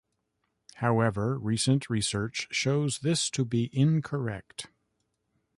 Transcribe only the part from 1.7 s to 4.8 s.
research shows this to be incorrect.